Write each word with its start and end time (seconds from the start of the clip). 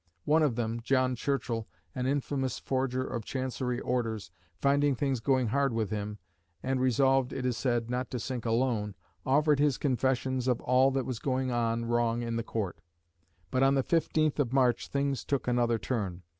One 0.25 0.41
of 0.41 0.55
them, 0.55 0.79
John 0.79 1.15
Churchill, 1.15 1.67
an 1.93 2.07
infamous 2.07 2.57
forger 2.57 3.03
of 3.05 3.23
Chancery 3.23 3.79
orders, 3.79 4.31
finding 4.57 4.95
things 4.95 5.19
going 5.19 5.49
hard 5.49 5.73
with 5.73 5.91
him, 5.91 6.17
and 6.63 6.81
"resolved," 6.81 7.31
it 7.31 7.45
is 7.45 7.55
said, 7.55 7.87
"not 7.91 8.09
to 8.09 8.19
sink 8.19 8.43
alone," 8.43 8.95
offered 9.27 9.59
his 9.59 9.77
confessions 9.77 10.47
of 10.47 10.59
all 10.61 10.89
that 10.89 11.05
was 11.05 11.19
going 11.19 11.51
on 11.51 11.85
wrong 11.85 12.23
in 12.23 12.35
the 12.35 12.41
Court. 12.43 12.81
But 13.51 13.61
on 13.61 13.75
the 13.75 13.83
15th 13.83 14.39
of 14.39 14.51
March 14.51 14.87
things 14.87 15.23
took 15.23 15.47
another 15.47 15.77
turn. 15.77 16.23